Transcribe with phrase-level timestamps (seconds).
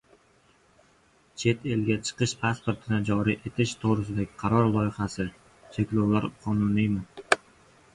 [1.41, 5.31] Chet elga chiqish pasportini joriy etish to‘g‘risidagi qaror loyihasi:
[5.77, 7.37] cheklovlar qonuniymi?